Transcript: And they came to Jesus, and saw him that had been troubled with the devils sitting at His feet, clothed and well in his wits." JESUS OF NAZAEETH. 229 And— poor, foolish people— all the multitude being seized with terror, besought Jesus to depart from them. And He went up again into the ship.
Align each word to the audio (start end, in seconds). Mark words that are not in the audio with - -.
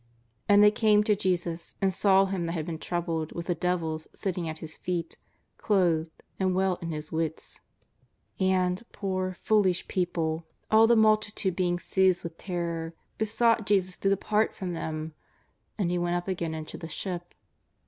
And 0.49 0.63
they 0.63 0.71
came 0.71 1.03
to 1.03 1.15
Jesus, 1.15 1.75
and 1.79 1.93
saw 1.93 2.25
him 2.25 2.47
that 2.47 2.53
had 2.53 2.65
been 2.65 2.79
troubled 2.79 3.33
with 3.33 3.45
the 3.45 3.53
devils 3.53 4.07
sitting 4.15 4.49
at 4.49 4.57
His 4.57 4.75
feet, 4.75 5.15
clothed 5.57 6.23
and 6.39 6.55
well 6.55 6.79
in 6.81 6.89
his 6.89 7.11
wits." 7.11 7.59
JESUS 7.59 7.61
OF 7.61 8.39
NAZAEETH. 8.39 8.49
229 8.49 8.65
And— 8.65 8.91
poor, 8.93 9.37
foolish 9.43 9.87
people— 9.87 10.47
all 10.71 10.87
the 10.87 10.95
multitude 10.95 11.55
being 11.55 11.77
seized 11.77 12.23
with 12.23 12.39
terror, 12.39 12.95
besought 13.19 13.67
Jesus 13.67 13.95
to 13.99 14.09
depart 14.09 14.55
from 14.55 14.73
them. 14.73 15.13
And 15.77 15.91
He 15.91 15.99
went 15.99 16.15
up 16.15 16.27
again 16.27 16.55
into 16.55 16.79
the 16.79 16.89
ship. 16.89 17.35